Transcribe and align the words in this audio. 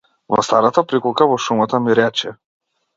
Во 0.35 0.43
старата 0.47 0.83
приколка 0.93 1.29
во 1.33 1.39
шумата 1.49 1.85
ми 1.87 1.99
рече. 2.05 2.39